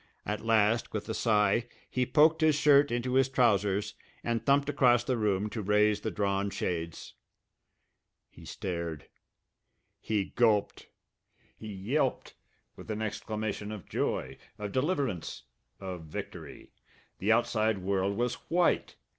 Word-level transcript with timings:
At 0.25 0.43
last, 0.43 0.93
with 0.93 1.07
a 1.09 1.13
sigh, 1.13 1.67
he 1.87 2.07
poked 2.07 2.41
his 2.41 2.55
shirt 2.55 2.89
into 2.91 3.13
his 3.13 3.29
trousers 3.29 3.93
and 4.23 4.43
thumped 4.43 4.67
across 4.67 5.03
the 5.03 5.15
room 5.15 5.47
to 5.51 5.61
raise 5.61 6.01
the 6.01 6.09
drawn 6.09 6.49
shades. 6.49 7.13
He 8.31 8.43
stared. 8.43 9.07
He 9.99 10.25
gulped. 10.35 10.87
He 11.55 11.71
yelped 11.71 12.33
with 12.75 12.89
an 12.89 13.03
exclamation 13.03 13.71
of 13.71 13.87
joy, 13.87 14.39
of 14.57 14.71
deliverance, 14.71 15.43
of 15.79 16.05
victory! 16.05 16.71
The 17.19 17.31
outside 17.31 17.77
world 17.77 18.17
was 18.17 18.33
white! 18.49 18.95